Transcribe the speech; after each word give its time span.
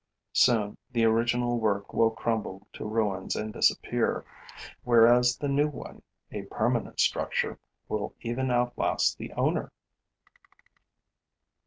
Soon, 0.33 0.79
the 0.91 1.05
original 1.05 1.59
work 1.59 1.93
will 1.93 2.09
crumble 2.09 2.67
to 2.73 2.85
ruins 2.87 3.35
and 3.35 3.53
disappear, 3.53 4.25
whereas 4.83 5.37
the 5.37 5.47
new 5.47 5.67
one, 5.67 6.01
a 6.31 6.41
permanent 6.45 6.99
structure, 6.99 7.59
will 7.87 8.15
even 8.21 8.49
outlast 8.49 9.19
the 9.19 9.31
owner. 9.33 9.71